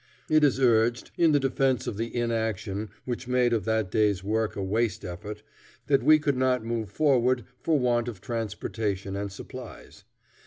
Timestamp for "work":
4.23-4.55